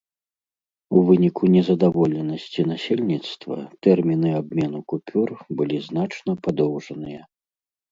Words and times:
У 0.99 1.01
выніку 1.09 1.43
незадаволенасці 1.55 2.65
насельніцтва 2.71 3.55
тэрміны 3.89 4.29
абмену 4.41 4.79
купюр 4.95 5.29
былі 5.63 5.77
значна 5.91 6.31
падоўжаныя. 6.49 7.21